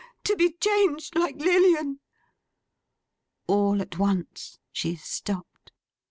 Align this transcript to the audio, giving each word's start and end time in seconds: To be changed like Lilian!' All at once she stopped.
To 0.23 0.35
be 0.35 0.51
changed 0.53 1.15
like 1.15 1.35
Lilian!' 1.35 1.99
All 3.45 3.83
at 3.83 3.99
once 3.99 4.57
she 4.71 4.95
stopped. 4.95 5.71